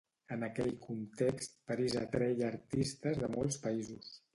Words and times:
En 0.35 0.45
aquell 0.45 0.71
context, 0.85 1.55
París 1.73 2.01
atreia 2.03 2.51
artistes 2.51 3.25
de 3.25 3.35
molts 3.41 3.67
països. 3.69 4.15